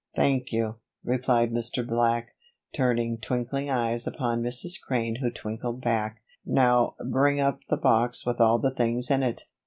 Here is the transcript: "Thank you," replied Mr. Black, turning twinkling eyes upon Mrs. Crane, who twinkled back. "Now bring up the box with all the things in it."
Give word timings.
"Thank 0.15 0.51
you," 0.51 0.77
replied 1.03 1.51
Mr. 1.51 1.87
Black, 1.87 2.31
turning 2.73 3.19
twinkling 3.19 3.69
eyes 3.69 4.07
upon 4.07 4.41
Mrs. 4.41 4.81
Crane, 4.81 5.17
who 5.17 5.29
twinkled 5.29 5.79
back. 5.83 6.23
"Now 6.43 6.95
bring 7.11 7.39
up 7.39 7.59
the 7.69 7.77
box 7.77 8.25
with 8.25 8.41
all 8.41 8.57
the 8.57 8.73
things 8.73 9.11
in 9.11 9.21
it." 9.21 9.43